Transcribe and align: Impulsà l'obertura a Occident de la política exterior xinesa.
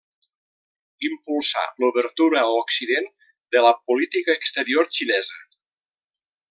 Impulsà 1.09 1.65
l'obertura 1.83 2.39
a 2.47 2.55
Occident 2.63 3.07
de 3.57 3.63
la 3.67 3.77
política 3.91 4.39
exterior 4.41 4.93
xinesa. 5.01 5.43